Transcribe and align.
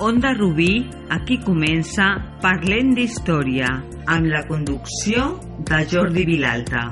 Onda 0.00 0.34
Rubí, 0.34 0.90
aquí 1.06 1.36
comença 1.38 2.16
Parlem 2.42 2.96
d'Història, 2.96 3.68
amb 4.10 4.26
la 4.26 4.40
conducció 4.48 5.36
de 5.62 5.78
Jordi 5.86 6.24
Vilalta. 6.26 6.82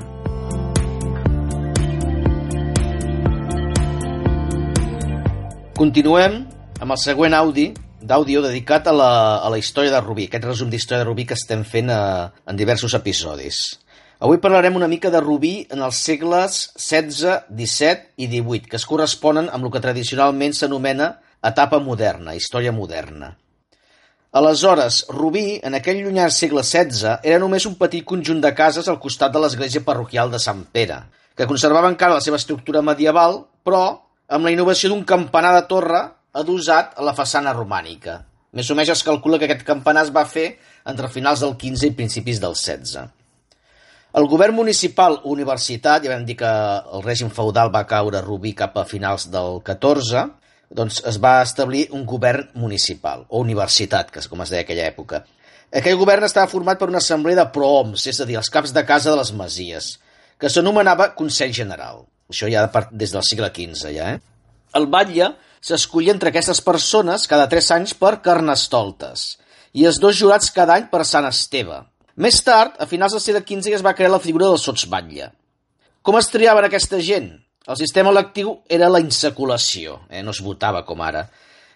Continuem 5.75 6.37
amb 6.79 6.95
el 6.95 7.01
següent 7.03 7.35
audi 7.35 7.73
d'àudio 7.99 8.39
dedicat 8.45 8.87
a 8.87 8.95
la, 8.95 9.11
a 9.43 9.51
la 9.51 9.59
història 9.59 9.91
de 9.91 9.99
Rubí, 9.99 10.29
aquest 10.29 10.47
resum 10.47 10.71
d'història 10.71 11.03
de 11.03 11.09
Rubí 11.09 11.27
que 11.27 11.35
estem 11.35 11.67
fent 11.67 11.91
a, 11.91 11.99
eh, 11.99 12.45
en 12.47 12.55
diversos 12.55 12.95
episodis. 12.95 13.59
Avui 14.23 14.39
parlarem 14.39 14.79
una 14.79 14.87
mica 14.87 15.11
de 15.11 15.19
Rubí 15.19 15.67
en 15.75 15.83
els 15.83 15.99
segles 15.99 16.69
XVI, 16.79 17.51
XVII 17.51 18.15
i 18.15 18.31
XVIII, 18.31 18.63
que 18.71 18.79
es 18.79 18.87
corresponen 18.87 19.51
amb 19.51 19.67
el 19.67 19.75
que 19.75 19.83
tradicionalment 19.83 20.55
s'anomena 20.55 21.17
etapa 21.43 21.79
moderna, 21.79 22.35
història 22.35 22.71
moderna. 22.71 23.33
Aleshores, 24.33 25.03
Rubí, 25.13 25.59
en 25.61 25.77
aquell 25.77 25.99
llunyà 26.01 26.25
segle 26.33 26.63
XVI, 26.65 27.19
era 27.21 27.37
només 27.41 27.67
un 27.69 27.75
petit 27.77 28.05
conjunt 28.07 28.41
de 28.41 28.49
cases 28.57 28.87
al 28.89 28.97
costat 29.03 29.33
de 29.35 29.43
l'església 29.43 29.83
parroquial 29.85 30.31
de 30.33 30.39
Sant 30.41 30.63
Pere, 30.73 31.03
que 31.37 31.45
conservava 31.49 31.91
encara 31.91 32.17
la 32.17 32.25
seva 32.25 32.39
estructura 32.41 32.81
medieval, 32.81 33.43
però 33.61 33.83
amb 34.33 34.47
la 34.47 34.53
innovació 34.55 34.89
d'un 34.89 35.03
campanar 35.05 35.53
de 35.59 35.65
torre 35.69 36.01
adosat 36.33 36.97
a 36.97 37.05
la 37.05 37.13
façana 37.13 37.53
romànica. 37.53 38.23
Més 38.53 38.69
o 38.69 38.77
menys 38.77 38.93
es 38.93 39.05
calcula 39.05 39.37
que 39.37 39.45
aquest 39.45 39.65
campanar 39.67 40.07
es 40.07 40.13
va 40.13 40.25
fer 40.29 40.47
entre 40.89 41.09
finals 41.13 41.41
del 41.45 41.53
XV 41.53 41.91
i 41.91 41.97
principis 41.97 42.41
del 42.41 42.57
XVI. 42.57 43.05
El 44.17 44.27
govern 44.29 44.53
municipal 44.53 45.19
universitat, 45.25 46.03
ja 46.05 46.11
vam 46.13 46.25
dir 46.25 46.35
que 46.37 46.49
el 46.97 47.01
règim 47.05 47.31
feudal 47.33 47.71
va 47.73 47.85
caure 47.89 48.19
a 48.19 48.25
Rubí 48.25 48.53
cap 48.57 48.77
a 48.77 48.85
finals 48.85 49.25
del 49.33 49.61
XIV, 49.65 50.25
doncs 50.73 51.01
es 51.09 51.19
va 51.21 51.37
establir 51.43 51.87
un 51.93 52.05
govern 52.09 52.49
municipal, 52.57 53.27
o 53.29 53.41
universitat, 53.45 54.09
que 54.11 54.21
és 54.23 54.29
com 54.29 54.41
es 54.43 54.53
deia 54.53 54.65
aquella 54.65 54.87
època. 54.89 55.23
Aquell 55.73 55.97
govern 55.97 56.25
estava 56.25 56.49
format 56.49 56.79
per 56.79 56.89
una 56.89 57.01
assemblea 57.01 57.39
de 57.39 57.47
prooms, 57.53 58.07
és 58.09 58.19
a 58.21 58.27
dir, 58.29 58.37
els 58.41 58.49
caps 58.53 58.73
de 58.73 58.83
casa 58.85 59.11
de 59.11 59.19
les 59.21 59.31
masies, 59.37 59.93
que 60.37 60.49
s'anomenava 60.49 61.13
Consell 61.17 61.53
General. 61.53 62.03
Això 62.29 62.49
ja 62.49 62.65
des 62.91 63.13
del 63.13 63.25
segle 63.25 63.49
XV, 63.53 63.93
ja, 63.95 64.13
eh? 64.15 64.21
El 64.73 64.89
batlle 64.89 65.33
s'escollia 65.63 66.13
entre 66.15 66.33
aquestes 66.33 66.61
persones 66.65 67.27
cada 67.29 67.47
tres 67.49 67.69
anys 67.71 67.93
per 67.93 68.17
carnestoltes 68.25 69.37
i 69.73 69.85
els 69.89 69.99
dos 70.01 70.17
jurats 70.17 70.51
cada 70.53 70.77
any 70.79 70.89
per 70.89 71.05
Sant 71.05 71.27
Esteve. 71.29 71.79
Més 72.17 72.41
tard, 72.45 72.75
a 72.77 72.89
finals 72.89 73.13
del 73.15 73.21
segle 73.23 73.41
XV, 73.45 73.69
ja 73.71 73.79
es 73.79 73.85
va 73.85 73.95
crear 73.97 74.11
la 74.13 74.21
figura 74.21 74.49
del 74.49 74.61
sotsbatlle. 74.61 75.31
Com 76.05 76.17
es 76.19 76.29
triaven 76.29 76.67
aquesta 76.67 76.99
gent? 77.01 77.31
El 77.63 77.77
sistema 77.79 78.11
electiu 78.11 78.57
era 78.67 78.89
la 78.91 78.99
insaculació, 78.99 80.01
eh? 80.09 80.21
no 80.23 80.33
es 80.35 80.41
votava 80.43 80.81
com 80.83 80.99
ara. 81.01 81.23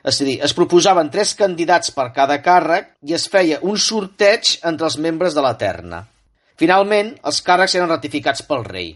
És 0.07 0.19
a 0.19 0.27
dir, 0.27 0.35
es 0.43 0.53
proposaven 0.55 1.09
tres 1.11 1.33
candidats 1.39 1.93
per 1.95 2.09
cada 2.15 2.37
càrrec 2.43 2.93
i 3.07 3.15
es 3.15 3.27
feia 3.31 3.61
un 3.63 3.79
sorteig 3.79 4.57
entre 4.67 4.87
els 4.89 4.97
membres 4.99 5.35
de 5.35 5.43
la 5.43 5.53
terna. 5.59 6.03
Finalment, 6.59 7.13
els 7.29 7.39
càrrecs 7.45 7.77
eren 7.79 7.91
ratificats 7.91 8.43
pel 8.43 8.65
rei. 8.67 8.91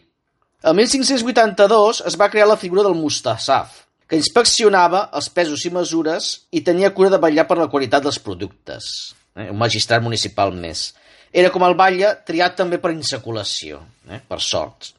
El 0.67 0.75
1582 0.77 2.03
es 2.11 2.19
va 2.19 2.29
crear 2.29 2.49
la 2.49 2.59
figura 2.59 2.83
del 2.85 2.97
Mustasaf, 2.99 3.81
que 4.07 4.19
inspeccionava 4.19 5.07
els 5.17 5.31
pesos 5.31 5.63
i 5.65 5.71
mesures 5.73 6.31
i 6.51 6.61
tenia 6.67 6.91
cura 6.93 7.09
de 7.13 7.19
vetllar 7.23 7.47
per 7.47 7.57
la 7.61 7.69
qualitat 7.71 8.03
dels 8.03 8.19
productes. 8.19 8.91
Eh? 9.35 9.47
Un 9.47 9.59
magistrat 9.61 10.03
municipal 10.03 10.51
més. 10.51 10.89
Era 11.31 11.49
com 11.55 11.63
el 11.63 11.77
batlle 11.79 12.17
triat 12.27 12.59
també 12.59 12.81
per 12.83 12.91
insaculació, 12.91 13.79
eh? 14.11 14.19
per 14.27 14.41
sorts. 14.43 14.91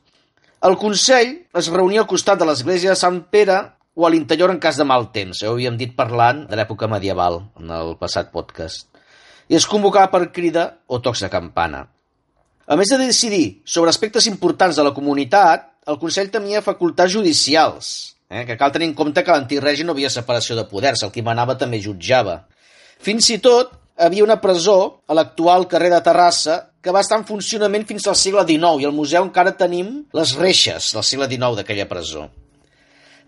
El 0.63 0.77
Consell 0.79 1.31
es 1.59 1.69
reunia 1.75 2.05
al 2.05 2.07
costat 2.07 2.39
de 2.39 2.47
l'església 2.47 2.93
de 2.93 2.99
Sant 2.99 3.17
Pere 3.35 3.57
o 3.99 4.05
a 4.07 4.11
l'interior 4.15 4.53
en 4.53 4.61
cas 4.63 4.77
de 4.79 4.85
mal 4.87 5.09
temps. 5.11 5.41
Ja 5.43 5.51
ho 5.51 5.57
havíem 5.57 5.75
dit 5.81 5.97
parlant 5.97 6.45
de 6.47 6.55
l'època 6.55 6.87
medieval 6.87 7.41
en 7.59 7.73
el 7.75 7.97
passat 7.99 8.31
podcast. 8.31 8.87
I 9.51 9.59
es 9.59 9.67
convocava 9.67 10.13
per 10.13 10.31
crida 10.31 10.69
o 10.87 11.01
tocs 11.03 11.25
de 11.27 11.33
campana. 11.33 11.83
A 12.71 12.79
més 12.79 12.95
de 12.95 13.01
decidir 13.03 13.59
sobre 13.67 13.91
aspectes 13.91 14.31
importants 14.31 14.79
de 14.79 14.87
la 14.87 14.95
comunitat, 14.95 15.67
el 15.91 15.99
Consell 15.99 16.31
tenia 16.31 16.63
facultats 16.63 17.11
judicials, 17.11 18.15
eh? 18.31 18.47
que 18.47 18.57
cal 18.57 18.71
tenir 18.71 18.93
en 18.93 18.95
compte 18.95 19.27
que 19.27 19.35
l'antic 19.35 19.59
règim 19.67 19.91
no 19.91 19.99
havia 19.99 20.15
separació 20.15 20.55
de 20.55 20.69
poders, 20.71 21.03
el 21.03 21.11
qui 21.11 21.27
manava 21.27 21.59
també 21.59 21.83
jutjava. 21.83 22.45
Fins 23.03 23.35
i 23.35 23.43
tot 23.43 23.75
havia 23.99 24.23
una 24.23 24.39
presó 24.39 25.03
a 25.11 25.19
l'actual 25.19 25.67
carrer 25.67 25.91
de 25.91 26.05
Terrassa 26.07 26.61
que 26.83 26.91
va 26.91 27.01
estar 27.05 27.21
en 27.21 27.27
funcionament 27.27 27.87
fins 27.87 28.09
al 28.11 28.19
segle 28.19 28.43
XIX 28.49 28.83
i 28.83 28.89
al 28.89 28.95
museu 28.97 29.23
encara 29.23 29.55
tenim 29.59 30.01
les 30.19 30.35
reixes 30.39 30.91
del 30.97 31.05
segle 31.07 31.29
XIX 31.31 31.61
d'aquella 31.61 31.87
presó. 31.91 32.27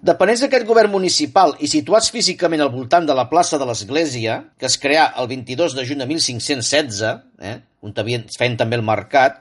Depenents 0.04 0.42
d'aquest 0.42 0.66
govern 0.68 0.90
municipal 0.92 1.54
i 1.64 1.68
situats 1.70 2.10
físicament 2.12 2.60
al 2.60 2.72
voltant 2.74 3.06
de 3.08 3.14
la 3.16 3.24
plaça 3.30 3.56
de 3.56 3.64
l'Església, 3.64 4.42
que 4.60 4.66
es 4.68 4.76
creà 4.76 5.06
el 5.22 5.30
22 5.30 5.78
de 5.78 5.84
juny 5.88 6.02
de 6.02 6.08
1516, 6.10 7.14
eh, 7.40 7.54
on 7.80 7.94
feien 7.94 8.58
també 8.60 8.76
el 8.76 8.84
mercat, 8.84 9.40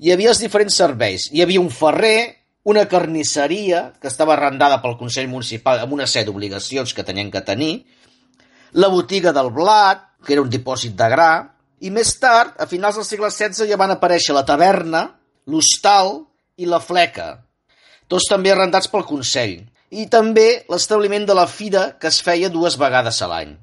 hi 0.00 0.10
havia 0.10 0.32
els 0.32 0.40
diferents 0.42 0.80
serveis. 0.82 1.28
Hi 1.30 1.44
havia 1.44 1.60
un 1.60 1.70
ferrer, 1.70 2.40
una 2.64 2.88
carnisseria, 2.88 3.92
que 4.00 4.08
estava 4.08 4.34
arrendada 4.34 4.80
pel 4.82 4.96
Consell 4.98 5.28
Municipal 5.28 5.84
amb 5.84 5.94
una 5.94 6.08
sèrie 6.08 6.26
d'obligacions 6.26 6.96
que 6.96 7.04
tenien 7.06 7.30
que 7.30 7.44
tenir, 7.46 7.84
la 8.72 8.88
botiga 8.88 9.34
del 9.36 9.52
blat, 9.54 10.06
que 10.24 10.34
era 10.34 10.42
un 10.42 10.50
dipòsit 10.50 10.96
de 10.96 11.08
gra, 11.12 11.32
i 11.80 11.90
més 11.90 12.12
tard, 12.20 12.54
a 12.60 12.66
finals 12.68 12.98
del 13.00 13.06
segle 13.08 13.30
XVI, 13.32 13.68
ja 13.68 13.78
van 13.80 13.94
aparèixer 13.94 14.36
la 14.36 14.44
taverna, 14.48 15.06
l'hostal 15.48 16.20
i 16.60 16.68
la 16.68 16.80
fleca, 16.84 17.38
tots 18.10 18.28
també 18.28 18.52
arrendats 18.52 18.90
pel 18.92 19.06
Consell, 19.08 19.60
i 19.90 20.06
també 20.12 20.64
l'establiment 20.70 21.26
de 21.26 21.34
la 21.34 21.48
fira 21.50 21.90
que 21.98 22.10
es 22.10 22.20
feia 22.22 22.50
dues 22.52 22.76
vegades 22.78 23.20
a 23.22 23.28
l'any. 23.30 23.54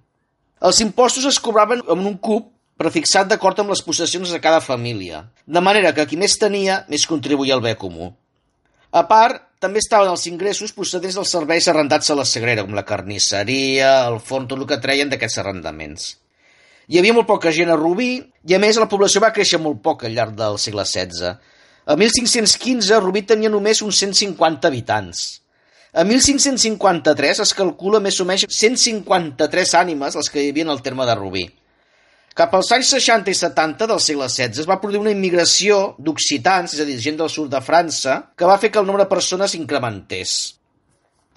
Els 0.68 0.80
impostos 0.84 1.28
es 1.30 1.40
cobraven 1.40 1.84
en 1.86 2.06
un 2.10 2.18
cub 2.18 2.50
prefixat 2.78 3.30
d'acord 3.30 3.60
amb 3.62 3.74
les 3.74 3.82
possessions 3.86 4.32
de 4.34 4.40
cada 4.42 4.62
família, 4.62 5.26
de 5.46 5.62
manera 5.62 5.94
que 5.94 6.06
qui 6.10 6.18
més 6.18 6.38
tenia, 6.42 6.84
més 6.90 7.06
contribuïa 7.10 7.58
al 7.58 7.64
bé 7.66 7.76
comú. 7.78 8.12
A 8.92 9.04
part, 9.10 9.44
també 9.62 9.82
estaven 9.82 10.10
els 10.10 10.26
ingressos 10.30 10.74
procedents 10.74 11.18
dels 11.18 11.32
serveis 11.34 11.68
arrendats 11.68 12.10
a 12.10 12.18
la 12.18 12.26
Sagrera, 12.26 12.64
com 12.66 12.78
la 12.78 12.86
carnisseria, 12.86 14.08
el 14.10 14.20
forn, 14.22 14.48
tot 14.48 14.62
el 14.62 14.68
que 14.70 14.80
treien 14.82 15.10
d'aquests 15.10 15.42
arrendaments. 15.44 16.12
Hi 16.88 17.02
havia 17.02 17.16
molt 17.18 17.28
poca 17.28 17.52
gent 17.52 17.68
a 17.68 17.76
Rubí 17.76 18.14
i, 18.16 18.54
a 18.56 18.60
més, 18.64 18.78
la 18.80 18.88
població 18.88 19.20
va 19.20 19.34
créixer 19.36 19.60
molt 19.60 19.82
poc 19.84 20.06
al 20.08 20.14
llarg 20.16 20.38
del 20.40 20.56
segle 20.62 20.86
XVI. 20.88 21.34
A 21.88 21.96
1515, 22.00 23.00
Rubí 23.04 23.26
tenia 23.28 23.52
només 23.52 23.82
uns 23.84 24.00
150 24.00 24.70
habitants. 24.70 25.26
A 25.92 26.06
1553 26.08 27.42
es 27.44 27.54
calcula 27.58 28.00
més 28.04 28.20
o 28.24 28.28
menys 28.30 28.46
153 28.48 29.74
ànimes 29.82 30.16
els 30.16 30.32
que 30.32 30.40
hi 30.44 30.52
havia 30.54 30.68
al 30.72 30.84
terme 30.86 31.08
de 31.10 31.16
Rubí. 31.20 31.44
Cap 32.38 32.56
als 32.56 32.72
anys 32.72 32.94
60 32.94 33.34
i 33.34 33.36
70 33.36 33.88
del 33.90 34.00
segle 34.04 34.28
XVI 34.30 34.64
es 34.64 34.70
va 34.70 34.80
produir 34.80 35.02
una 35.02 35.12
immigració 35.12 35.96
d'occitans, 35.98 36.76
és 36.78 36.84
a 36.84 36.88
dir, 36.88 37.00
gent 37.04 37.18
del 37.20 37.32
sud 37.34 37.50
de 37.52 37.64
França, 37.66 38.20
que 38.38 38.48
va 38.48 38.60
fer 38.62 38.72
que 38.72 38.80
el 38.80 38.88
nombre 38.88 39.04
de 39.04 39.12
persones 39.12 39.58
incrementés. 39.58 40.57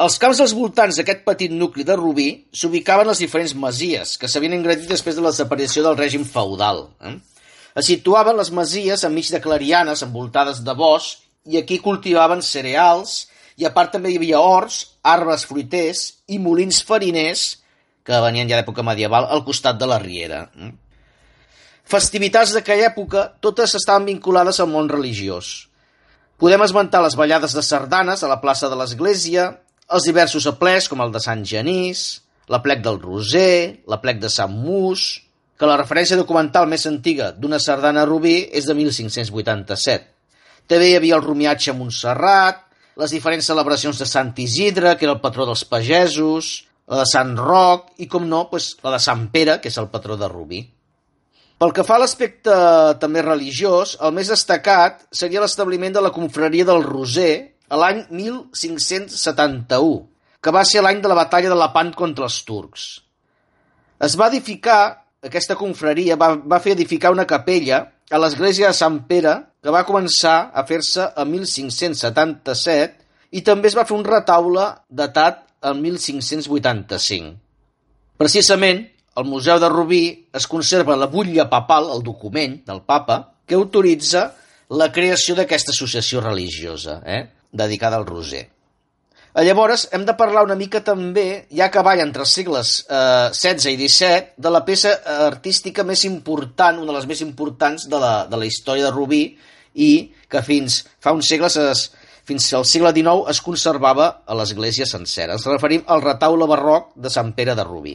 Als 0.00 0.16
camps 0.16 0.38
dels 0.40 0.54
voltants 0.56 0.96
d'aquest 0.96 1.26
petit 1.26 1.52
nucli 1.52 1.84
de 1.84 1.92
Rubí 1.98 2.28
s'ubicaven 2.56 3.10
les 3.10 3.18
diferents 3.20 3.52
masies, 3.52 4.14
que 4.16 4.30
s'havien 4.32 4.54
engredit 4.56 4.88
després 4.88 5.18
de 5.18 5.24
la 5.24 5.32
desaparició 5.34 5.84
del 5.84 5.98
règim 5.98 6.24
feudal. 6.24 6.86
Eh? 7.04 7.18
Es 7.76 7.90
situaven 7.90 8.38
les 8.38 8.48
masies 8.56 9.04
enmig 9.04 9.28
de 9.28 9.42
clarianes 9.44 10.00
envoltades 10.06 10.64
de 10.64 10.76
bosc 10.78 11.20
i 11.52 11.60
aquí 11.60 11.78
cultivaven 11.84 12.40
cereals 12.40 13.26
i 13.60 13.68
a 13.68 13.74
part 13.76 13.92
també 13.92 14.14
hi 14.14 14.16
havia 14.16 14.40
horts, 14.40 14.80
arbres 15.04 15.44
fruiters 15.44 16.06
i 16.32 16.40
molins 16.40 16.80
fariners 16.80 17.46
que 18.00 18.24
venien 18.24 18.48
ja 18.48 18.56
d'època 18.56 18.86
medieval 18.86 19.28
al 19.28 19.44
costat 19.44 19.76
de 19.76 19.88
la 19.90 20.00
riera. 20.00 20.46
Eh? 20.56 20.72
Festivitats 21.84 22.56
d'aquella 22.56 22.88
època 22.88 23.28
totes 23.44 23.76
estaven 23.76 24.08
vinculades 24.08 24.64
al 24.64 24.72
món 24.72 24.88
religiós. 24.88 25.68
Podem 26.40 26.62
esmentar 26.64 27.02
les 27.04 27.20
ballades 27.20 27.52
de 27.52 27.60
sardanes 27.60 28.22
a 28.24 28.30
la 28.30 28.40
plaça 28.40 28.70
de 28.72 28.78
l'Església, 28.80 29.50
els 29.90 30.06
diversos 30.06 30.46
aplets 30.46 30.86
com 30.90 31.02
el 31.02 31.10
de 31.14 31.22
Sant 31.22 31.42
Genís, 31.46 32.20
la 32.50 32.62
plec 32.62 32.82
del 32.84 33.00
Roser, 33.02 33.82
la 33.90 33.98
plec 34.02 34.20
de 34.22 34.30
Sant 34.30 34.54
Mus, 34.54 35.20
que 35.58 35.68
la 35.68 35.76
referència 35.76 36.18
documental 36.18 36.68
més 36.70 36.86
antiga 36.88 37.30
d'una 37.36 37.58
sardana 37.60 38.06
Rubí 38.08 38.38
és 38.56 38.66
de 38.66 38.74
1587. 38.78 40.06
També 40.70 40.88
hi 40.88 40.96
havia 40.96 41.18
el 41.18 41.26
romiatge 41.26 41.72
a 41.72 41.76
Montserrat, 41.76 42.62
les 43.00 43.12
diferents 43.14 43.46
celebracions 43.46 43.98
de 43.98 44.06
Sant 44.06 44.32
Isidre, 44.38 44.94
que 44.96 45.06
era 45.08 45.16
el 45.16 45.22
patró 45.22 45.46
dels 45.48 45.64
pagesos, 45.66 46.50
la 46.90 47.02
de 47.02 47.06
Sant 47.10 47.36
Roc 47.38 47.90
i, 47.98 48.06
com 48.10 48.26
no, 48.28 48.44
doncs, 48.50 48.76
la 48.84 48.94
de 48.94 49.02
Sant 49.02 49.26
Pere, 49.34 49.58
que 49.62 49.70
és 49.70 49.78
el 49.82 49.90
patró 49.92 50.16
de 50.20 50.30
Rubí. 50.30 50.62
Pel 51.60 51.74
que 51.76 51.84
fa 51.84 51.98
a 51.98 52.00
l'aspecte 52.00 52.54
també 53.02 53.22
religiós, 53.22 53.98
el 54.00 54.14
més 54.16 54.30
destacat 54.32 55.02
seria 55.12 55.42
l'establiment 55.42 55.92
de 55.92 56.02
la 56.02 56.12
confraria 56.14 56.64
del 56.64 56.86
Roser 56.86 57.49
a 57.70 57.78
l'any 57.78 58.02
1571, 58.10 60.00
que 60.42 60.52
va 60.54 60.64
ser 60.66 60.82
l'any 60.82 61.00
de 61.02 61.10
la 61.10 61.18
batalla 61.18 61.52
de 61.52 61.58
Lepant 61.58 61.92
contra 61.96 62.26
els 62.26 62.40
turcs. 62.48 62.88
Es 64.02 64.16
va 64.18 64.30
edificar, 64.32 64.80
aquesta 65.22 65.56
confraria 65.56 66.16
va, 66.20 66.32
va 66.34 66.60
fer 66.64 66.74
edificar 66.74 67.12
una 67.14 67.28
capella 67.28 67.84
a 68.10 68.18
l'església 68.18 68.70
de 68.70 68.76
Sant 68.76 69.02
Pere, 69.06 69.36
que 69.62 69.72
va 69.74 69.84
començar 69.86 70.50
a 70.56 70.64
fer-se 70.66 71.04
a 71.04 71.26
1577, 71.28 72.96
i 73.38 73.44
també 73.46 73.68
es 73.70 73.76
va 73.78 73.86
fer 73.86 73.94
un 73.94 74.06
retaule 74.06 74.64
datat 74.88 75.44
el 75.70 75.76
1585. 75.78 77.36
Precisament, 78.20 78.82
al 79.14 79.26
Museu 79.28 79.60
de 79.60 79.68
Rubí 79.68 80.04
es 80.34 80.46
conserva 80.50 80.96
la 80.96 81.10
butlla 81.12 81.46
papal, 81.52 81.90
el 81.94 82.02
document 82.02 82.60
del 82.66 82.82
papa, 82.88 83.20
que 83.46 83.58
autoritza 83.58 84.30
la 84.80 84.90
creació 84.94 85.34
d'aquesta 85.36 85.74
associació 85.74 86.22
religiosa, 86.24 87.00
eh? 87.04 87.22
Dedicada 87.52 87.96
al 87.96 88.06
Roser. 88.06 88.48
Eh, 89.30 89.44
llavors, 89.46 89.86
hem 89.94 90.04
de 90.06 90.16
parlar 90.18 90.42
una 90.46 90.56
mica 90.58 90.80
també, 90.82 91.46
ja 91.54 91.70
que 91.70 91.84
balla 91.86 92.02
entre 92.02 92.24
els 92.26 92.34
segles 92.34 92.72
eh, 92.90 93.30
i 93.30 93.76
XVII, 93.78 94.34
de 94.36 94.50
la 94.50 94.64
peça 94.66 94.96
artística 95.28 95.84
més 95.86 96.04
important, 96.04 96.82
una 96.82 96.92
de 96.92 96.98
les 96.98 97.06
més 97.06 97.22
importants 97.22 97.86
de 97.88 97.98
la, 98.02 98.26
de 98.26 98.36
la 98.36 98.46
història 98.46 98.88
de 98.88 98.94
Rubí, 98.94 99.24
i 99.74 100.10
que 100.28 100.42
fins 100.42 100.82
fa 100.98 101.12
uns 101.14 101.30
segles, 101.30 101.56
es, 101.56 101.86
fins 102.26 102.48
al 102.58 102.66
segle 102.66 102.90
XIX, 102.90 103.28
es 103.30 103.40
conservava 103.40 104.10
a 104.26 104.34
l'església 104.34 104.86
sencera. 104.86 105.38
Ens 105.38 105.46
referim 105.46 105.84
al 105.86 106.02
retaule 106.02 106.50
barroc 106.50 106.90
de 106.96 107.10
Sant 107.10 107.30
Pere 107.38 107.54
de 107.54 107.66
Rubí. 107.66 107.94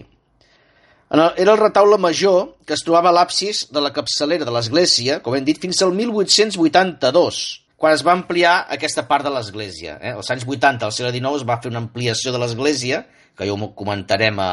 Era 1.16 1.52
el 1.52 1.60
retaule 1.60 2.00
major 2.02 2.56
que 2.66 2.74
es 2.74 2.84
trobava 2.84 3.12
a 3.12 3.16
l'absis 3.16 3.68
de 3.72 3.84
la 3.84 3.92
capçalera 3.94 4.48
de 4.48 4.52
l'església, 4.52 5.20
com 5.24 5.36
hem 5.36 5.46
dit, 5.46 5.60
fins 5.62 5.84
al 5.86 5.94
1882, 5.94 7.44
quan 7.76 7.96
es 7.96 8.04
va 8.08 8.14
ampliar 8.16 8.56
aquesta 8.72 9.06
part 9.10 9.26
de 9.28 9.34
l'església. 9.34 9.98
Eh? 10.00 10.14
Als 10.16 10.32
anys 10.32 10.46
80, 10.48 10.88
al 10.88 10.96
segle 10.96 11.12
XIX, 11.12 11.42
es 11.42 11.48
va 11.48 11.60
fer 11.64 11.72
una 11.74 11.84
ampliació 11.84 12.32
de 12.32 12.42
l'església, 12.42 13.04
que 13.36 13.48
ja 13.48 13.56
ho 13.56 13.72
comentarem 13.76 14.40
a, 14.40 14.52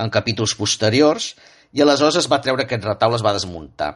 en 0.00 0.12
capítols 0.12 0.56
posteriors, 0.56 1.34
i 1.74 1.82
aleshores 1.82 2.22
es 2.22 2.30
va 2.30 2.40
treure 2.40 2.64
aquest 2.64 2.86
retaule, 2.86 3.18
es 3.18 3.26
va 3.26 3.34
desmuntar. 3.36 3.92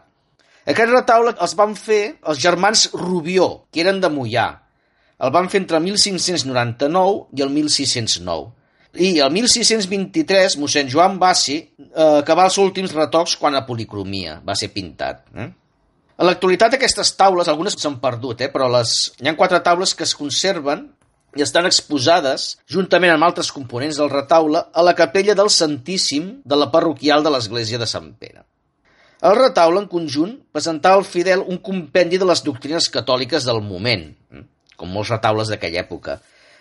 Aquest 0.68 0.92
retaule 0.92 1.32
els 1.40 1.54
van 1.56 1.74
fer 1.78 2.02
els 2.28 2.40
germans 2.42 2.88
Rubió, 2.92 3.48
que 3.72 3.80
eren 3.84 4.02
de 4.02 4.10
Mollà. 4.12 4.48
El 5.24 5.32
van 5.34 5.48
fer 5.50 5.62
entre 5.62 5.80
1599 5.80 7.38
i 7.38 7.44
el 7.46 7.54
1609. 7.54 8.50
I 8.98 9.08
el 9.22 9.32
1623, 9.32 10.58
mossèn 10.60 10.90
Joan 10.92 11.16
Bassi 11.20 11.56
eh, 11.60 12.20
acabà 12.20 12.48
els 12.48 12.58
últims 12.60 12.92
retocs 12.96 13.36
quan 13.40 13.56
a 13.56 13.64
policromia 13.66 14.38
va 14.44 14.56
ser 14.58 14.70
pintat. 14.74 15.24
Eh? 15.36 15.48
En 16.18 16.26
l'actualitat 16.26 16.74
aquestes 16.74 17.12
taules, 17.14 17.46
algunes 17.46 17.76
s'han 17.78 18.00
perdut, 18.02 18.40
eh, 18.42 18.50
però 18.50 18.66
les... 18.72 18.94
hi 19.22 19.28
ha 19.30 19.36
quatre 19.38 19.60
taules 19.62 19.94
que 19.94 20.02
es 20.02 20.16
conserven 20.18 20.88
i 21.38 21.44
estan 21.44 21.68
exposades, 21.68 22.48
juntament 22.66 23.12
amb 23.14 23.26
altres 23.28 23.52
components 23.54 24.00
del 24.00 24.10
retaule, 24.10 24.64
a 24.72 24.82
la 24.82 24.96
capella 24.98 25.36
del 25.38 25.50
Santíssim 25.54 26.30
de 26.44 26.58
la 26.58 26.70
parroquial 26.72 27.22
de 27.22 27.30
l'església 27.30 27.78
de 27.78 27.86
Sant 27.86 28.10
Pere. 28.18 28.42
El 29.28 29.34
retaule, 29.38 29.82
en 29.82 29.86
conjunt, 29.90 30.34
presentava 30.54 30.98
al 30.98 31.06
fidel 31.06 31.44
un 31.46 31.58
compendi 31.62 32.18
de 32.18 32.26
les 32.26 32.42
doctrines 32.46 32.90
catòliques 32.94 33.46
del 33.46 33.62
moment, 33.66 34.04
com 34.78 34.90
molts 34.94 35.10
retaules 35.14 35.50
d'aquella 35.50 35.84
època. 35.84 36.18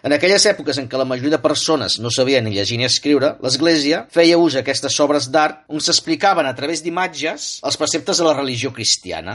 En 0.08 0.14
aquelles 0.16 0.46
èpoques 0.48 0.78
en 0.80 0.86
què 0.88 0.96
la 0.96 1.04
majoria 1.04 1.34
de 1.34 1.44
persones 1.44 1.98
no 2.00 2.08
sabien 2.16 2.46
ni 2.48 2.54
llegir 2.56 2.78
ni 2.80 2.86
escriure, 2.88 3.34
l'Església 3.44 4.06
feia 4.14 4.38
ús 4.40 4.56
d'aquestes 4.56 4.96
obres 5.04 5.26
d'art 5.34 5.66
on 5.68 5.84
s'explicaven 5.84 6.48
a 6.48 6.54
través 6.56 6.80
d'imatges 6.86 7.48
els 7.68 7.78
preceptes 7.82 8.22
de 8.22 8.28
la 8.28 8.36
religió 8.38 8.72
cristiana. 8.72 9.34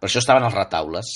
Per 0.00 0.08
això 0.08 0.22
estaven 0.22 0.46
els 0.46 0.56
retaules. 0.56 1.10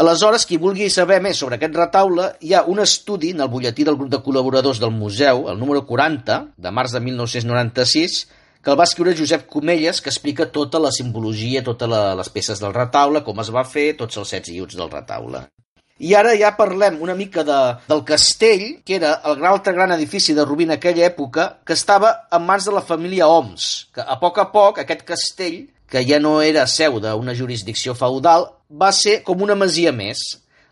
Aleshores, 0.00 0.48
qui 0.48 0.56
vulgui 0.56 0.88
saber 0.88 1.20
més 1.20 1.44
sobre 1.44 1.60
aquest 1.60 1.76
retaule, 1.76 2.30
hi 2.40 2.56
ha 2.56 2.64
un 2.72 2.80
estudi 2.80 3.34
en 3.36 3.44
el 3.44 3.52
butlletí 3.52 3.84
del 3.84 4.00
grup 4.00 4.08
de 4.14 4.22
col·laboradors 4.24 4.80
del 4.80 4.96
museu, 4.96 5.44
el 5.52 5.60
número 5.60 5.84
40, 5.84 6.38
de 6.56 6.72
març 6.72 6.96
de 6.96 7.04
1996, 7.04 8.20
que 8.64 8.72
el 8.72 8.80
va 8.80 8.88
escriure 8.88 9.18
Josep 9.18 9.44
Comelles, 9.44 10.00
que 10.00 10.08
explica 10.08 10.48
tota 10.56 10.80
la 10.80 10.94
simbologia, 11.02 11.60
totes 11.68 11.92
les 11.92 12.32
peces 12.32 12.64
del 12.64 12.72
retaule, 12.72 13.26
com 13.28 13.44
es 13.44 13.52
va 13.52 13.68
fer, 13.68 13.90
tots 14.00 14.24
els 14.24 14.38
sets 14.38 14.56
i 14.56 14.62
uts 14.64 14.80
del 14.80 14.88
retaule. 14.88 15.50
I 16.00 16.14
ara 16.18 16.32
ja 16.38 16.54
parlem 16.56 16.96
una 17.04 17.14
mica 17.14 17.44
de, 17.44 17.58
del 17.88 18.02
castell, 18.08 18.64
que 18.84 18.96
era 18.96 19.12
el 19.28 19.44
altre 19.46 19.74
gran 19.76 19.92
edifici 19.92 20.34
de 20.34 20.44
Rubí 20.44 20.64
en 20.64 20.74
aquella 20.78 21.04
època, 21.06 21.58
que 21.66 21.76
estava 21.76 22.14
en 22.32 22.46
mans 22.48 22.64
de 22.66 22.72
la 22.72 22.82
família 22.82 23.28
Oms, 23.28 23.68
que 23.94 24.02
a 24.02 24.16
poc 24.20 24.40
a 24.40 24.48
poc 24.54 24.80
aquest 24.82 25.04
castell 25.06 25.60
que 25.92 26.00
ja 26.08 26.18
no 26.18 26.38
era 26.40 26.64
seu 26.66 26.96
d'una 27.04 27.34
jurisdicció 27.36 27.92
feudal, 27.94 28.48
va 28.72 28.88
ser 28.96 29.20
com 29.26 29.44
una 29.44 29.58
masia 29.58 29.92
més. 29.92 30.22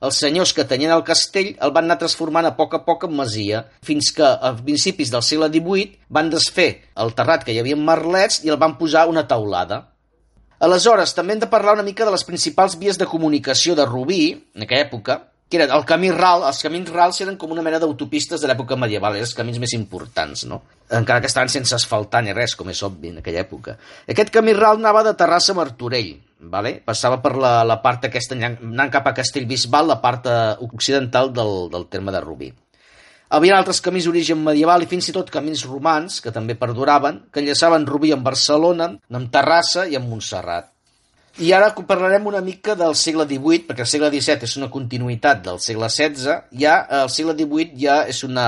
Els 0.01 0.17
senyors 0.23 0.55
que 0.57 0.65
tenien 0.65 0.95
el 0.95 1.05
castell 1.05 1.51
el 1.61 1.73
van 1.77 1.85
anar 1.85 1.99
transformant 2.01 2.49
a 2.49 2.55
poc 2.57 2.79
a 2.79 2.81
poc 2.87 3.05
en 3.05 3.13
masia, 3.19 3.67
fins 3.85 4.09
que 4.17 4.25
a 4.25 4.55
principis 4.57 5.13
del 5.13 5.27
segle 5.27 5.51
XVIII 5.53 6.09
van 6.09 6.33
desfer 6.33 6.71
el 7.05 7.13
terrat 7.19 7.45
que 7.45 7.53
hi 7.53 7.61
havia 7.61 7.77
en 7.77 7.85
merlets 7.85 8.41
i 8.47 8.55
el 8.55 8.57
van 8.63 8.79
posar 8.81 9.05
una 9.13 9.27
taulada. 9.29 9.83
Aleshores, 10.61 11.15
també 11.17 11.33
hem 11.33 11.41
de 11.41 11.49
parlar 11.49 11.73
una 11.79 11.85
mica 11.87 12.05
de 12.05 12.13
les 12.13 12.25
principals 12.29 12.75
vies 12.77 12.99
de 13.01 13.07
comunicació 13.09 13.73
de 13.79 13.87
Rubí, 13.89 14.23
en 14.55 14.67
aquella 14.67 14.85
època, 14.85 15.15
que 15.49 15.57
era 15.57 15.67
el 15.75 15.87
camí 15.89 16.11
ral, 16.13 16.45
els 16.47 16.61
camins 16.63 16.91
rals 16.93 17.23
eren 17.25 17.39
com 17.41 17.51
una 17.51 17.65
mena 17.65 17.81
d'autopistes 17.81 18.43
de 18.43 18.51
l'època 18.51 18.77
medieval, 18.79 19.17
eren 19.17 19.27
els 19.27 19.33
camins 19.35 19.59
més 19.59 19.73
importants, 19.75 20.45
no? 20.47 20.61
Encara 21.01 21.25
que 21.25 21.31
estaven 21.33 21.49
sense 21.51 21.75
asfaltar 21.75 22.21
ni 22.23 22.37
res, 22.37 22.55
com 22.61 22.69
és 22.69 22.83
obvi 22.85 23.09
en 23.09 23.23
aquella 23.23 23.41
època. 23.43 23.79
Aquest 24.05 24.31
camí 24.37 24.53
ral 24.55 24.79
anava 24.79 25.03
de 25.09 25.17
Terrassa 25.19 25.55
a 25.57 25.59
Martorell, 25.59 26.13
vale? 26.53 26.77
passava 26.85 27.23
per 27.25 27.35
la, 27.41 27.55
la 27.65 27.81
part 27.81 28.05
aquesta, 28.11 28.37
anant 28.37 28.93
cap 28.93 29.09
a 29.09 29.17
Castellbisbal, 29.17 29.89
la 29.91 29.99
part 30.05 30.29
eh, 30.29 30.41
occidental 30.69 31.33
del, 31.33 31.55
del 31.73 31.89
terme 31.89 32.13
de 32.13 32.21
Rubí. 32.21 32.53
Havia 33.31 33.55
altres 33.61 33.79
camins 33.79 34.09
d'origen 34.09 34.41
medieval 34.43 34.83
i 34.83 34.89
fins 34.91 35.07
i 35.07 35.13
tot 35.15 35.29
camins 35.31 35.63
romans, 35.69 36.19
que 36.25 36.33
també 36.35 36.57
perduraven, 36.59 37.21
que 37.31 37.39
enllaçaven 37.45 37.87
Rubí 37.87 38.11
amb 38.11 38.27
Barcelona, 38.27 38.89
amb 39.07 39.31
Terrassa 39.31 39.87
i 39.87 39.95
amb 39.99 40.11
Montserrat. 40.11 40.67
I 41.39 41.53
ara 41.55 41.69
parlarem 41.87 42.27
una 42.27 42.41
mica 42.43 42.75
del 42.75 42.97
segle 42.99 43.29
XVIII, 43.31 43.63
perquè 43.69 43.85
el 43.85 43.91
segle 43.93 44.11
XVII 44.11 44.49
és 44.49 44.57
una 44.59 44.69
continuïtat 44.73 45.45
del 45.45 45.61
segle 45.63 45.87
XVI, 45.87 46.41
ja 46.59 46.75
el 46.99 47.13
segle 47.15 47.37
XVIII 47.39 47.79
ja 47.79 48.01
és 48.11 48.25
una 48.27 48.47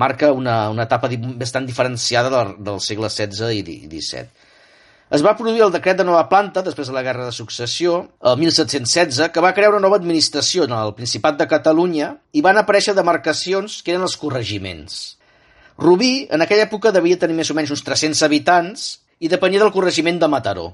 marca 0.00 0.32
una, 0.32 0.56
una 0.72 0.88
etapa 0.88 1.12
bastant 1.42 1.68
diferenciada 1.68 2.32
del, 2.32 2.54
del 2.64 2.80
segle 2.80 3.12
XVI 3.12 3.60
i 3.60 3.76
XVII. 3.84 4.41
Es 5.12 5.20
va 5.20 5.34
produir 5.36 5.60
el 5.60 5.72
decret 5.74 5.98
de 5.98 6.04
nova 6.08 6.22
planta 6.30 6.62
després 6.64 6.88
de 6.88 6.94
la 6.96 7.02
Guerra 7.04 7.26
de 7.26 7.34
Successió, 7.36 7.98
el 8.30 8.38
1716, 8.40 9.26
que 9.34 9.42
va 9.44 9.50
crear 9.52 9.68
una 9.74 9.82
nova 9.84 9.98
administració 10.00 10.64
en 10.64 10.72
el 10.72 10.94
Principat 10.96 11.36
de 11.36 11.46
Catalunya 11.50 12.06
i 12.32 12.40
van 12.40 12.56
aparèixer 12.56 12.94
demarcacions 12.96 13.82
que 13.84 13.92
eren 13.92 14.06
els 14.06 14.16
corregiments. 14.16 14.96
Rubí, 15.76 16.26
en 16.32 16.40
aquella 16.40 16.64
època, 16.64 16.94
devia 16.96 17.20
tenir 17.20 17.36
més 17.36 17.52
o 17.52 17.58
menys 17.58 17.74
uns 17.76 17.84
300 17.84 18.24
habitants 18.24 18.88
i 19.20 19.28
depenia 19.28 19.60
del 19.60 19.74
corregiment 19.76 20.16
de 20.22 20.32
Mataró. 20.32 20.66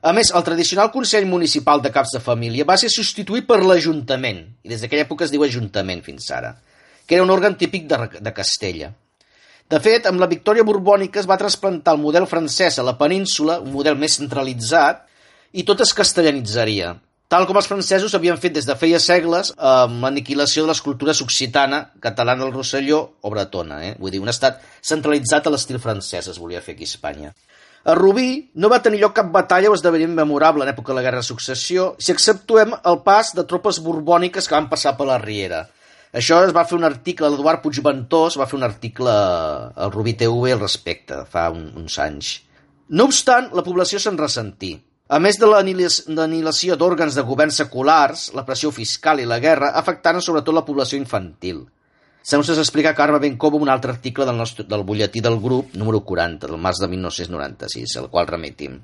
A 0.00 0.16
més, 0.16 0.32
el 0.32 0.48
tradicional 0.48 0.88
Consell 0.94 1.28
Municipal 1.28 1.84
de 1.84 1.92
Caps 1.92 2.16
de 2.16 2.24
Família 2.24 2.64
va 2.64 2.80
ser 2.80 2.88
substituït 2.88 3.44
per 3.44 3.60
l'Ajuntament, 3.60 4.40
i 4.64 4.72
des 4.72 4.80
d'aquella 4.80 5.04
època 5.04 5.28
es 5.28 5.36
diu 5.36 5.44
Ajuntament 5.44 6.00
fins 6.06 6.32
ara, 6.32 6.56
que 7.04 7.20
era 7.20 7.28
un 7.28 7.36
òrgan 7.36 7.60
típic 7.60 7.84
de, 7.92 8.06
de 8.24 8.32
Castella. 8.40 8.94
De 9.66 9.80
fet, 9.82 10.04
amb 10.06 10.22
la 10.22 10.28
victòria 10.30 10.62
borbònica 10.62 11.18
es 11.18 11.26
va 11.26 11.38
trasplantar 11.40 11.96
el 11.96 12.02
model 12.02 12.28
francès 12.30 12.78
a 12.78 12.84
la 12.86 12.94
península, 13.00 13.58
un 13.58 13.72
model 13.74 13.96
més 13.98 14.14
centralitzat, 14.20 15.02
i 15.58 15.64
tot 15.66 15.80
es 15.82 15.90
castellanitzaria, 15.96 16.92
tal 17.32 17.48
com 17.48 17.58
els 17.58 17.66
francesos 17.66 18.14
havien 18.14 18.38
fet 18.38 18.54
des 18.54 18.68
de 18.68 18.76
feia 18.78 19.00
segles 19.02 19.50
amb 19.58 20.06
l'aniquilació 20.06 20.62
de 20.62 20.70
les 20.70 20.82
cultures 20.84 21.22
occitana, 21.24 21.80
catalana 21.98 22.44
del 22.44 22.54
Rosselló 22.54 23.00
o 23.22 23.32
bretona. 23.34 23.80
Eh? 23.88 23.96
Vull 23.98 24.14
dir, 24.14 24.22
un 24.22 24.30
estat 24.30 24.62
centralitzat 24.86 25.48
a 25.48 25.54
l'estil 25.54 25.82
francès 25.82 26.30
es 26.30 26.38
volia 26.38 26.62
fer 26.62 26.76
aquí 26.76 26.86
a 26.86 26.92
Espanya. 26.92 27.34
A 27.86 27.94
Rubí 27.98 28.52
no 28.54 28.70
va 28.70 28.82
tenir 28.82 29.00
lloc 29.02 29.14
cap 29.18 29.34
batalla 29.34 29.70
o 29.70 29.74
esdeveniment 29.74 30.14
memorable 30.14 30.62
en 30.62 30.70
època 30.70 30.92
de 30.92 31.00
la 31.00 31.06
Guerra 31.06 31.22
de 31.22 31.26
Successió, 31.26 31.94
si 31.98 32.14
exceptuem 32.14 32.74
el 32.82 33.02
pas 33.06 33.34
de 33.34 33.42
tropes 33.46 33.82
borbòniques 33.82 34.46
que 34.46 34.54
van 34.54 34.70
passar 34.70 34.94
per 34.98 35.06
la 35.10 35.18
Riera. 35.22 35.64
Això 36.16 36.38
es 36.46 36.52
va 36.56 36.64
fer 36.64 36.78
un 36.78 36.86
article, 36.88 37.28
l'Eduard 37.28 37.60
Puigventós 37.60 38.38
va 38.40 38.46
fer 38.48 38.56
un 38.56 38.64
article 38.64 39.12
al 39.12 39.92
Rubí 39.92 40.14
TV 40.16 40.54
al 40.54 40.62
respecte, 40.62 41.20
fa 41.28 41.50
un, 41.52 41.66
uns 41.76 41.98
anys. 42.00 42.30
No 42.88 43.04
obstant, 43.10 43.50
la 43.52 43.64
població 43.66 44.00
se'n 44.00 44.16
ressentí. 44.16 44.72
A 45.12 45.20
més 45.22 45.36
de 45.38 45.46
l'anilació 45.46 46.74
d'òrgans 46.80 47.18
de 47.18 47.24
govern 47.26 47.52
seculars, 47.54 48.30
la 48.34 48.46
pressió 48.48 48.72
fiscal 48.74 49.20
i 49.20 49.28
la 49.28 49.38
guerra 49.44 49.74
afectaren 49.78 50.24
sobretot 50.24 50.56
la 50.56 50.64
població 50.66 50.98
infantil. 50.98 51.66
Segons 52.26 52.48
es 52.50 52.58
explica 52.58 52.96
Carme 52.98 53.20
Bencovo 53.22 53.60
un 53.62 53.68
altre 53.70 53.92
article 53.92 54.24
del, 54.26 54.40
nostre, 54.40 54.64
del 54.66 54.82
butlletí 54.88 55.20
del 55.22 55.36
grup 55.38 55.76
número 55.78 56.00
40, 56.02 56.48
del 56.48 56.58
març 56.58 56.80
de 56.82 56.88
1996, 56.96 58.00
al 58.00 58.08
qual 58.10 58.26
remetim. 58.26 58.80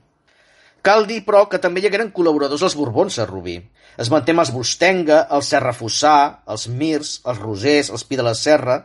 Cal 0.83 1.07
dir, 1.07 1.21
però, 1.23 1.45
que 1.47 1.61
també 1.62 1.79
hi 1.81 1.87
hagueren 1.87 2.11
col·laboradors 2.15 2.65
els 2.67 2.75
Borbons 2.75 3.21
a 3.23 3.27
Rubí. 3.29 3.55
Es 4.03 4.11
manté 4.11 4.35
els 4.35 4.51
Bustenga, 4.51 5.29
els 5.31 5.53
Serrafossà, 5.53 6.43
els 6.51 6.67
Mirs, 6.69 7.21
els 7.25 7.39
Rosers, 7.39 7.91
els 7.91 8.05
Pi 8.05 8.19
de 8.19 8.27
la 8.27 8.35
Serra... 8.35 8.83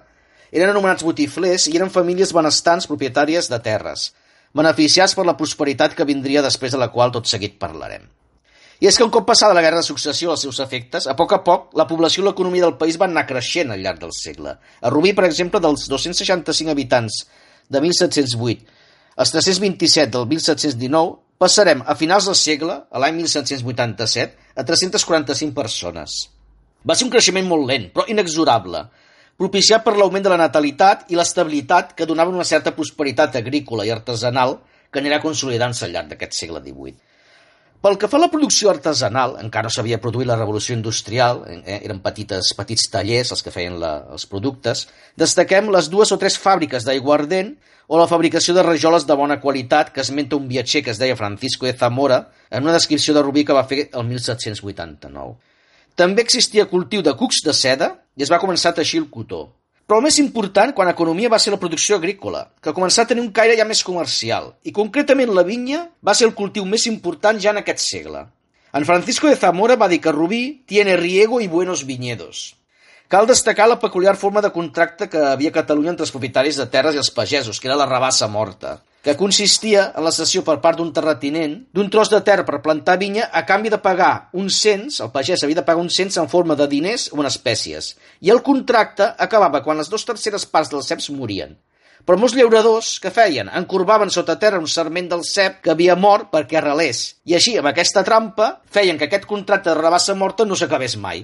Eren 0.47 0.69
anomenats 0.71 1.03
botiflers 1.03 1.65
i 1.67 1.73
eren 1.75 1.89
famílies 1.91 2.29
benestants 2.31 2.85
propietàries 2.87 3.49
de 3.51 3.57
terres, 3.59 4.13
beneficiats 4.55 5.11
per 5.17 5.25
la 5.27 5.33
prosperitat 5.35 5.91
que 5.97 6.05
vindria 6.07 6.39
després 6.45 6.71
de 6.71 6.79
la 6.79 6.87
qual 6.93 7.11
tot 7.11 7.27
seguit 7.27 7.57
parlarem. 7.59 8.05
I 8.79 8.87
és 8.87 8.95
que 8.95 9.03
un 9.03 9.11
cop 9.11 9.25
passada 9.27 9.57
la 9.57 9.63
Guerra 9.65 9.81
de 9.81 9.89
Successió 9.89 10.31
als 10.31 10.45
seus 10.47 10.61
efectes, 10.63 11.03
a 11.03 11.17
poc 11.19 11.35
a 11.35 11.41
poc 11.43 11.75
la 11.75 11.83
població 11.89 12.23
i 12.23 12.29
l'economia 12.29 12.63
del 12.63 12.77
país 12.79 12.95
van 13.01 13.11
anar 13.11 13.25
creixent 13.27 13.75
al 13.75 13.83
llarg 13.83 13.99
del 14.05 14.15
segle. 14.15 14.55
A 14.55 14.93
Rubí, 14.93 15.11
per 15.17 15.27
exemple, 15.27 15.59
dels 15.59 15.83
265 15.91 16.71
habitants 16.71 17.25
de 17.67 17.83
1708 17.83 18.77
als 19.17 19.33
327 19.33 20.13
del 20.13 20.27
1719, 20.29 21.17
passarem 21.37 21.83
a 21.85 21.95
finals 21.95 22.27
del 22.29 22.37
segle, 22.37 22.75
a 22.89 23.01
l'any 23.01 23.19
1787, 23.21 24.37
a 24.57 24.65
345 24.65 25.53
persones. 25.55 26.17
Va 26.87 26.95
ser 26.95 27.07
un 27.07 27.11
creixement 27.13 27.47
molt 27.47 27.67
lent, 27.69 27.89
però 27.93 28.05
inexorable, 28.09 28.85
propiciat 29.37 29.83
per 29.85 29.95
l'augment 29.97 30.25
de 30.25 30.33
la 30.33 30.39
natalitat 30.41 31.11
i 31.13 31.17
l'estabilitat 31.17 31.93
que 31.97 32.07
donava 32.09 32.33
una 32.33 32.47
certa 32.47 32.73
prosperitat 32.73 33.37
agrícola 33.37 33.85
i 33.85 33.93
artesanal 33.93 34.57
que 34.91 35.01
anirà 35.01 35.21
consolidant-se 35.21 35.85
al 35.85 35.93
llarg 35.93 36.13
d'aquest 36.13 36.33
segle 36.33 36.61
XVIII. 36.63 36.95
Pel 37.77 37.97
que 38.01 38.07
fa 38.09 38.17
a 38.17 38.23
la 38.23 38.31
producció 38.33 38.71
artesanal, 38.71 39.35
encara 39.37 39.69
no 39.69 39.73
s'havia 39.73 39.99
produït 40.01 40.25
la 40.25 40.37
revolució 40.39 40.73
industrial, 40.73 41.43
eh, 41.45 41.77
eren 41.77 41.99
petites, 42.01 42.49
petits 42.57 42.87
tallers 42.89 43.31
els 43.35 43.43
que 43.45 43.53
feien 43.53 43.77
la, 43.79 43.91
els 44.15 44.25
productes, 44.25 44.87
destaquem 45.15 45.69
les 45.73 45.89
dues 45.93 46.11
o 46.11 46.17
tres 46.17 46.39
fàbriques 46.41 46.87
d'aiguardent 46.87 47.53
o 47.87 47.99
la 48.01 48.07
fabricació 48.09 48.55
de 48.57 48.63
rajoles 48.65 49.05
de 49.07 49.15
bona 49.15 49.37
qualitat 49.39 49.93
que 49.93 50.01
esmenta 50.01 50.35
un 50.35 50.47
viatger 50.49 50.83
que 50.83 50.91
es 50.91 50.97
deia 50.99 51.15
Francisco 51.15 51.69
de 51.69 51.75
Zamora 51.77 52.31
en 52.49 52.63
una 52.63 52.73
descripció 52.73 53.13
de 53.13 53.21
Rubí 53.21 53.45
que 53.45 53.55
va 53.55 53.67
fer 53.69 53.87
el 53.93 54.09
1789. 54.09 55.37
També 55.95 56.25
existia 56.25 56.67
cultiu 56.69 57.05
de 57.05 57.13
cucs 57.17 57.43
de 57.45 57.53
seda 57.53 57.93
i 58.17 58.25
es 58.25 58.33
va 58.33 58.41
començar 58.41 58.73
a 58.73 58.79
teixir 58.81 59.03
el 59.03 59.09
cotó. 59.13 59.47
Però 59.87 60.01
el 60.01 60.03
més 60.03 60.17
important 60.19 60.73
quan 60.75 60.89
economia 60.91 61.29
va 61.31 61.37
ser 61.39 61.53
la 61.53 61.59
producció 61.61 61.95
agrícola, 61.95 62.41
que 62.59 62.73
començà 62.75 63.05
a 63.05 63.07
tenir 63.07 63.23
un 63.23 63.31
caire 63.31 63.55
ja 63.55 63.63
més 63.63 63.85
comercial, 63.87 64.49
i 64.67 64.73
concretament 64.75 65.31
la 65.31 65.45
vinya 65.47 65.85
va 66.03 66.15
ser 66.19 66.27
el 66.27 66.33
cultiu 66.35 66.65
més 66.67 66.89
important 66.91 67.39
ja 67.39 67.53
en 67.55 67.61
aquest 67.61 67.79
segle. 67.85 68.25
En 68.75 68.83
Francisco 68.83 69.31
de 69.31 69.39
Zamora 69.39 69.79
va 69.79 69.87
dir 69.87 70.01
que 70.03 70.11
Rubí 70.11 70.65
tiene 70.67 70.97
riego 70.97 71.39
y 71.39 71.47
buenos 71.47 71.85
viñedos. 71.85 72.56
Cal 73.07 73.23
destacar 73.23 73.69
la 73.69 73.79
peculiar 73.79 74.17
forma 74.19 74.41
de 74.41 74.49
contracte 74.51 75.07
que 75.07 75.19
havia 75.23 75.47
a 75.53 75.55
Catalunya 75.55 75.93
entre 75.93 76.03
els 76.03 76.11
propietaris 76.11 76.57
de 76.59 76.65
terres 76.67 76.95
i 76.95 76.99
els 76.99 77.09
pagesos, 77.15 77.61
que 77.61 77.69
era 77.69 77.77
la 77.79 77.85
rabassa 77.87 78.27
morta, 78.27 78.81
que 79.01 79.15
consistia 79.15 79.85
en 79.95 80.03
la 80.03 80.11
cessió 80.11 80.41
per 80.43 80.57
part 80.65 80.75
d'un 80.81 80.89
terratinent 80.91 81.53
d'un 81.71 81.87
tros 81.87 82.11
de 82.11 82.19
terra 82.27 82.43
per 82.43 82.59
plantar 82.65 82.97
vinya 82.99 83.29
a 83.31 83.45
canvi 83.47 83.71
de 83.71 83.79
pagar 83.85 84.27
un 84.35 84.49
cens, 84.51 84.99
el 84.99 85.13
pagès 85.13 85.45
havia 85.47 85.61
de 85.61 85.63
pagar 85.69 85.85
un 85.85 85.87
cens 85.87 86.19
en 86.19 86.27
forma 86.27 86.59
de 86.59 86.67
diners 86.67 87.07
o 87.13 87.21
en 87.23 87.29
espècies, 87.31 87.93
i 88.19 88.33
el 88.35 88.43
contracte 88.43 89.07
acabava 89.27 89.63
quan 89.63 89.79
les 89.79 89.87
dues 89.87 90.03
terceres 90.03 90.43
parts 90.43 90.73
dels 90.75 90.91
ceps 90.91 91.07
morien. 91.15 91.55
Però 92.03 92.19
molts 92.19 92.35
llauradors, 92.35 92.91
que 92.99 93.11
feien? 93.11 93.47
Encorbaven 93.61 94.11
sota 94.11 94.35
terra 94.35 94.59
un 94.59 94.67
serment 94.67 95.07
del 95.15 95.23
cep 95.23 95.63
que 95.63 95.71
havia 95.71 95.95
mort 95.95 96.27
perquè 96.35 96.59
arrelés. 96.59 97.21
I 97.23 97.39
així, 97.39 97.55
amb 97.55 97.71
aquesta 97.71 98.03
trampa, 98.03 98.57
feien 98.67 98.99
que 98.99 99.07
aquest 99.07 99.31
contracte 99.31 99.71
de 99.71 99.79
rabassa 99.79 100.15
morta 100.15 100.43
no 100.43 100.59
s'acabés 100.59 100.99
mai. 100.99 101.23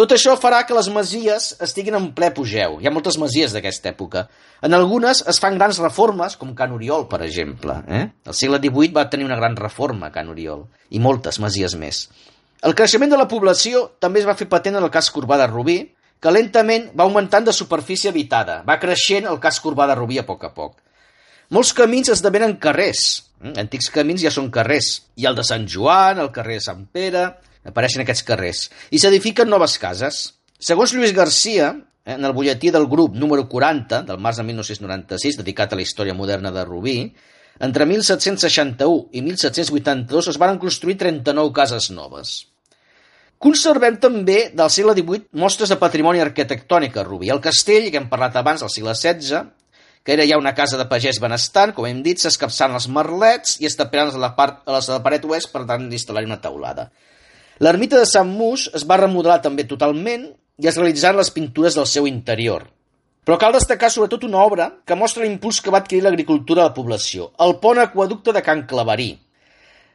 Tot 0.00 0.14
això 0.14 0.32
farà 0.40 0.62
que 0.64 0.72
les 0.72 0.86
masies 0.88 1.50
estiguin 1.60 1.98
en 1.98 2.06
ple 2.16 2.30
apogeu. 2.30 2.78
Hi 2.80 2.86
ha 2.88 2.92
moltes 2.94 3.18
masies 3.20 3.52
d'aquesta 3.52 3.90
època. 3.90 4.22
En 4.64 4.72
algunes 4.72 5.18
es 5.28 5.40
fan 5.42 5.58
grans 5.58 5.76
reformes, 5.82 6.38
com 6.40 6.54
Can 6.56 6.72
Oriol, 6.72 7.04
per 7.10 7.18
exemple. 7.26 7.74
Eh? 7.84 8.06
El 8.24 8.36
segle 8.38 8.62
XVIII 8.62 8.94
va 8.96 9.04
tenir 9.12 9.26
una 9.26 9.36
gran 9.36 9.58
reforma, 9.60 10.08
Can 10.14 10.30
Oriol, 10.32 10.62
i 10.88 11.02
moltes 11.04 11.36
masies 11.44 11.74
més. 11.76 12.06
El 12.64 12.72
creixement 12.78 13.12
de 13.12 13.18
la 13.20 13.26
població 13.28 13.90
també 14.00 14.22
es 14.22 14.30
va 14.30 14.38
fer 14.40 14.48
patent 14.48 14.78
en 14.80 14.86
el 14.86 14.94
cas 14.94 15.12
Corbà 15.12 15.36
de 15.42 15.50
Rubí, 15.52 15.76
que 16.16 16.32
lentament 16.32 16.88
va 16.96 17.04
augmentant 17.04 17.50
de 17.50 17.56
superfície 17.60 18.08
habitada. 18.08 18.62
Va 18.64 18.80
creixent 18.80 19.28
el 19.28 19.36
cas 19.44 19.60
Corbà 19.60 19.84
de 19.92 19.98
Rubí 20.00 20.16
a 20.16 20.24
poc 20.24 20.48
a 20.48 20.52
poc. 20.56 20.78
Molts 21.52 21.74
camins 21.76 22.08
esdevenen 22.16 22.56
carrers. 22.56 23.04
Mm, 23.44 23.58
antics 23.66 23.92
camins 23.92 24.24
ja 24.24 24.32
són 24.32 24.48
carrers. 24.48 24.94
Hi 25.20 25.28
ha 25.28 25.34
el 25.34 25.40
de 25.42 25.44
Sant 25.44 25.68
Joan, 25.68 26.24
el 26.24 26.32
carrer 26.32 26.56
de 26.62 26.68
Sant 26.70 26.88
Pere, 26.88 27.28
apareixen 27.66 28.04
aquests 28.04 28.26
carrers, 28.26 28.66
i 28.90 29.00
s'edifiquen 29.00 29.50
noves 29.50 29.76
cases. 29.78 30.22
Segons 30.60 30.94
Lluís 30.94 31.14
Garcia, 31.16 31.72
eh, 32.04 32.14
en 32.14 32.24
el 32.24 32.36
butlletí 32.36 32.70
del 32.70 32.86
grup 32.88 33.16
número 33.16 33.48
40, 33.48 34.02
del 34.08 34.18
març 34.18 34.40
de 34.40 34.46
1996, 34.48 35.40
dedicat 35.40 35.72
a 35.72 35.80
la 35.80 35.84
història 35.86 36.14
moderna 36.14 36.52
de 36.52 36.64
Rubí, 36.64 36.98
entre 37.60 37.84
1761 37.84 39.10
i 39.12 39.20
1782 39.22 40.30
es 40.32 40.38
van 40.40 40.58
construir 40.58 40.96
39 40.96 41.52
cases 41.52 41.90
noves. 41.92 42.46
Conservem 43.40 43.96
també 44.00 44.50
del 44.52 44.68
segle 44.72 44.92
XVIII 44.96 45.40
mostres 45.40 45.70
de 45.72 45.78
patrimoni 45.80 46.20
arquitectònic 46.20 46.96
a 46.96 47.04
Rubí. 47.06 47.30
El 47.32 47.40
castell, 47.40 47.90
que 47.90 47.96
hem 47.96 48.08
parlat 48.08 48.36
abans, 48.36 48.60
del 48.60 48.72
segle 48.72 48.92
XVI, 48.92 49.46
que 50.04 50.12
era 50.12 50.26
ja 50.28 50.38
una 50.40 50.54
casa 50.56 50.76
de 50.80 50.84
pagès 50.88 51.20
benestant, 51.20 51.72
com 51.76 51.86
hem 51.88 52.02
dit, 52.04 52.20
s'escapçant 52.20 52.72
els 52.76 52.88
merlets 52.92 53.58
i 53.60 53.68
estaperant 53.68 54.12
a 54.12 54.20
la, 54.20 54.32
part, 54.36 54.60
a 54.68 54.76
la 54.76 55.00
paret 55.04 55.24
oest 55.28 55.52
per 55.52 55.66
tant 55.68 55.88
d'instal·lar 55.88 56.24
una 56.28 56.40
taulada. 56.40 56.90
L'ermita 57.60 57.98
de 58.00 58.06
Sant 58.08 58.28
Mus 58.32 58.62
es 58.78 58.86
va 58.88 58.96
remodelar 58.96 59.42
també 59.44 59.66
totalment 59.68 60.22
i 60.64 60.68
es 60.70 60.76
realitzaren 60.78 61.18
les 61.20 61.30
pintures 61.34 61.74
del 61.76 61.84
seu 61.90 62.06
interior. 62.08 62.62
Però 63.28 63.36
cal 63.42 63.52
destacar 63.52 63.90
sobretot 63.92 64.24
una 64.24 64.40
obra 64.40 64.70
que 64.88 64.96
mostra 64.96 65.26
l'impuls 65.26 65.58
que 65.60 65.74
va 65.74 65.82
adquirir 65.84 66.06
l'agricultura 66.06 66.64
a 66.64 66.70
la 66.70 66.74
població, 66.78 67.28
el 67.44 67.58
pont 67.60 67.82
aquaducte 67.82 68.32
de 68.32 68.40
Can 68.46 68.64
Claverí. 68.70 69.10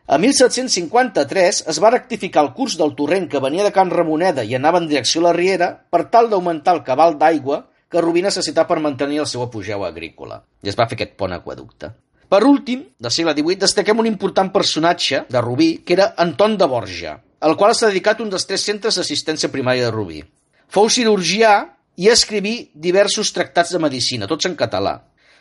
A 0.05 0.21
1753 0.21 1.63
es 1.73 1.81
va 1.81 1.93
rectificar 1.95 2.45
el 2.45 2.53
curs 2.53 2.77
del 2.77 2.93
torrent 2.93 3.25
que 3.33 3.41
venia 3.41 3.65
de 3.65 3.73
Can 3.73 3.89
Ramoneda 3.89 4.45
i 4.45 4.53
anava 4.53 4.77
en 4.77 4.85
direcció 4.93 5.25
a 5.25 5.31
la 5.31 5.33
Riera 5.33 5.73
per 5.89 6.05
tal 6.13 6.29
d'augmentar 6.29 6.77
el 6.77 6.85
cabal 6.85 7.17
d'aigua 7.17 7.63
que 7.89 8.05
Rubí 8.05 8.21
necessitava 8.21 8.69
per 8.75 8.83
mantenir 8.85 9.23
el 9.25 9.31
seu 9.33 9.41
apogeu 9.41 9.89
agrícola. 9.89 10.43
I 10.61 10.69
es 10.69 10.77
va 10.77 10.85
fer 10.85 11.01
aquest 11.01 11.17
pont 11.17 11.33
aquaducte. 11.33 11.95
Per 12.29 12.45
últim, 12.45 12.91
del 13.01 13.13
segle 13.13 13.33
XVIII, 13.33 13.63
destaquem 13.65 14.05
un 14.05 14.13
important 14.13 14.53
personatge 14.53 15.25
de 15.33 15.41
Rubí, 15.41 15.79
que 15.81 15.97
era 15.97 16.13
Anton 16.21 16.59
de 16.61 16.69
Borja, 16.69 17.21
al 17.45 17.53
qual 17.59 17.75
s'ha 17.77 17.91
dedicat 17.91 18.23
un 18.23 18.31
dels 18.33 18.47
tres 18.49 18.63
centres 18.65 18.97
d'assistència 18.97 19.51
primària 19.53 19.85
de 19.85 19.93
Rubí. 19.93 20.23
Fou 20.65 20.89
cirurgià 20.89 21.53
i 22.01 22.09
escriví 22.09 22.71
diversos 22.73 23.29
tractats 23.35 23.75
de 23.75 23.81
medicina, 23.83 24.25
tots 24.27 24.49
en 24.49 24.55
català. 24.57 24.97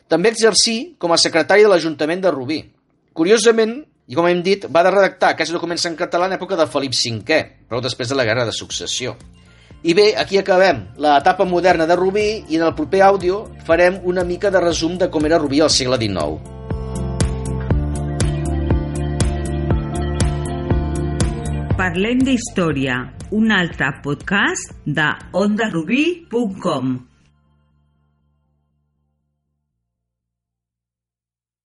També 0.08 0.28
exercí 0.28 0.96
com 1.00 1.14
a 1.14 1.18
secretari 1.20 1.64
de 1.64 1.70
l'Ajuntament 1.73 2.20
de 2.20 2.32
Rubí. 2.34 2.61
Curiosament, 3.16 3.78
i 4.06 4.18
com 4.18 4.28
hem 4.28 4.42
dit, 4.44 4.66
va 4.68 4.84
de 4.84 4.92
redactar 4.92 5.32
aquests 5.32 5.54
documents 5.56 5.87
en 5.88 5.96
català 5.96 6.28
en 6.28 6.37
època 6.37 6.58
de 6.61 6.68
Felip 6.68 6.92
V, 6.92 7.40
però 7.70 7.80
després 7.80 8.12
de 8.12 8.18
la 8.20 8.28
Guerra 8.28 8.44
de 8.44 8.52
Successió. 8.52 9.16
I 9.84 9.94
bé, 9.96 10.12
aquí 10.16 10.37
acabem 10.37 10.87
l'etapa 11.00 11.44
moderna 11.44 11.87
de 11.87 11.96
Rubí 11.96 12.44
i 12.49 12.61
en 12.61 12.66
el 12.68 12.75
proper 12.75 13.00
àudio 13.02 13.46
farem 13.64 14.00
una 14.04 14.25
mica 14.25 14.50
de 14.50 14.61
resum 14.61 14.99
de 14.99 15.08
com 15.08 15.25
era 15.25 15.40
Rubí 15.40 15.61
al 15.61 15.73
segle 15.73 15.96
XIX. 16.00 16.53
Parlem 21.75 22.21
d'Història, 22.23 23.00
un 23.35 23.50
altre 23.50 23.88
podcast 24.04 24.76
de 24.99 25.09
ondarubí.com. 25.40 26.93